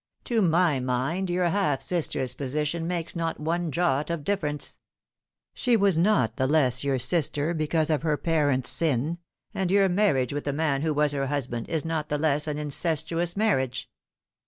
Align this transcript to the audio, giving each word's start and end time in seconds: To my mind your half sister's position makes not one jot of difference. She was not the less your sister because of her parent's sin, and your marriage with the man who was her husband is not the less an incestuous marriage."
To 0.23 0.41
my 0.41 0.79
mind 0.79 1.29
your 1.29 1.47
half 1.49 1.79
sister's 1.83 2.33
position 2.33 2.87
makes 2.87 3.15
not 3.15 3.39
one 3.39 3.71
jot 3.71 4.09
of 4.09 4.23
difference. 4.23 4.79
She 5.53 5.77
was 5.77 5.95
not 5.95 6.37
the 6.37 6.47
less 6.47 6.83
your 6.83 6.97
sister 6.97 7.53
because 7.53 7.91
of 7.91 8.01
her 8.01 8.17
parent's 8.17 8.71
sin, 8.71 9.19
and 9.53 9.69
your 9.69 9.87
marriage 9.89 10.33
with 10.33 10.45
the 10.45 10.53
man 10.53 10.81
who 10.81 10.95
was 10.95 11.11
her 11.11 11.27
husband 11.27 11.69
is 11.69 11.85
not 11.85 12.09
the 12.09 12.17
less 12.17 12.47
an 12.47 12.57
incestuous 12.57 13.37
marriage." 13.37 13.91